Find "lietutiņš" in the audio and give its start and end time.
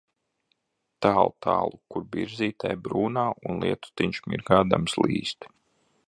3.65-4.23